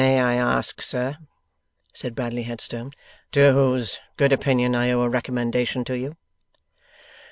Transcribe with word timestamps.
'May 0.01 0.19
I 0.19 0.33
ask, 0.33 0.81
sir,' 0.81 1.17
said 1.93 2.15
Bradley 2.15 2.41
Headstone, 2.41 2.91
'to 3.31 3.53
whose 3.53 3.99
good 4.17 4.33
opinion 4.33 4.73
I 4.73 4.89
owe 4.89 5.03
a 5.03 5.09
recommendation 5.09 5.83
to 5.85 5.93
you? 5.95 6.17